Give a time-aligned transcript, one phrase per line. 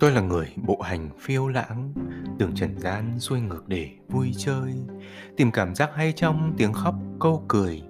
[0.00, 1.92] Tôi là người bộ hành phiêu lãng,
[2.38, 4.74] đường trần gian xuôi ngược để vui chơi,
[5.36, 7.82] tìm cảm giác hay trong tiếng khóc câu cười,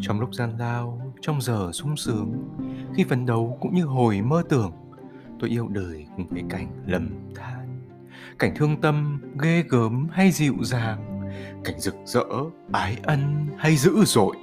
[0.00, 2.48] trong lúc gian lao, trong giờ sung sướng,
[2.94, 4.72] khi phấn đấu cũng như hồi mơ tưởng,
[5.40, 7.80] tôi yêu đời cùng với cảnh lầm than,
[8.38, 11.30] cảnh thương tâm, ghê gớm hay dịu dàng,
[11.64, 12.24] cảnh rực rỡ,
[12.72, 14.36] ái ân hay dữ dội.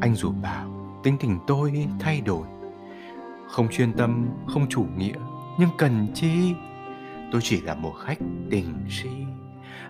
[0.00, 2.46] Anh dù bảo tính tình tôi thay đổi,
[3.48, 5.18] không chuyên tâm, không chủ nghĩa,
[5.60, 6.54] nhưng cần chi?
[7.32, 8.18] Tôi chỉ là một khách
[8.50, 9.08] tình si.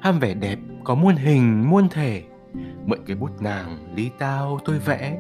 [0.01, 2.23] Ham vẻ đẹp, có muôn hình, muôn thể.
[2.87, 5.19] Mượn cái bút nàng ly tao tôi vẽ.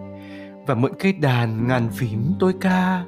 [0.66, 3.04] Và mượn cây đàn ngàn phím tôi ca.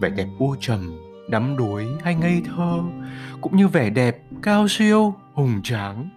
[0.00, 0.98] Vẻ đẹp u trầm,
[1.30, 2.78] đắm đuối hay ngây thơ.
[3.40, 6.08] Cũng như vẻ đẹp cao siêu, hùng tráng.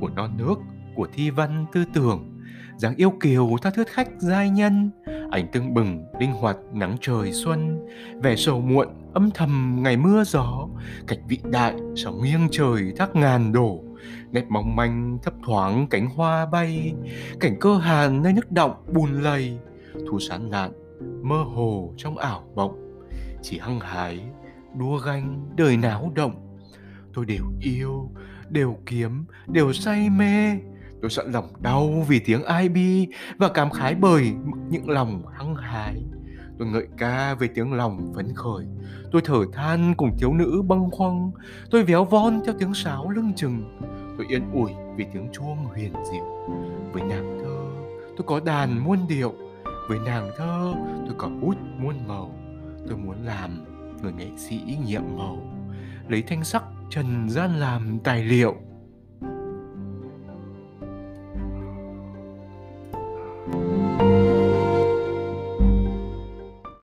[0.00, 0.54] Của non nước,
[0.94, 2.32] của thi văn tư tưởng.
[2.76, 4.90] Dáng yêu kiều tha thuyết khách giai nhân
[5.30, 7.86] ánh tưng bừng, linh hoạt nắng trời xuân.
[8.22, 10.68] Vẻ sầu muộn, âm thầm ngày mưa gió.
[11.06, 13.82] Cảnh vị đại sóng nghiêng trời thác ngàn đổ.
[14.30, 16.94] Nét mong manh thấp thoáng cánh hoa bay.
[17.40, 19.58] Cảnh cơ hàn nơi nước động bùn lầy.
[20.08, 20.72] Thu sán lạn,
[21.22, 23.00] mơ hồ trong ảo mộng.
[23.42, 24.20] Chỉ hăng hái,
[24.78, 26.58] đua ganh đời náo động.
[27.14, 28.10] Tôi đều yêu,
[28.48, 30.58] đều kiếm, đều say mê
[31.02, 33.06] tôi sẵn lòng đau vì tiếng ai bi
[33.38, 34.32] và cảm khái bởi
[34.70, 36.02] những lòng hăng hái.
[36.58, 38.66] Tôi ngợi ca về tiếng lòng phấn khởi.
[39.12, 41.30] Tôi thở than cùng thiếu nữ bâng khuâng.
[41.70, 43.78] Tôi véo von theo tiếng sáo lưng chừng.
[44.18, 46.24] Tôi yên ủi vì tiếng chuông huyền diệu.
[46.92, 47.64] Với nàng thơ,
[48.16, 49.34] tôi có đàn muôn điệu.
[49.88, 50.74] Với nàng thơ,
[51.06, 52.34] tôi có bút muôn màu.
[52.88, 53.64] Tôi muốn làm
[54.02, 55.38] người nghệ sĩ nhiệm màu.
[56.08, 58.54] Lấy thanh sắc trần gian làm tài liệu.